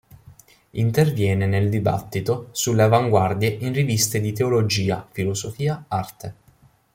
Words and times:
Interviene 0.71 1.45
nel 1.45 1.69
dibattito 1.69 2.47
sulle 2.53 2.81
avanguardie 2.81 3.57
in 3.61 3.71
riviste 3.71 4.19
di 4.19 4.33
teologia, 4.33 5.07
filosofia, 5.11 5.85
arte. 5.87 6.35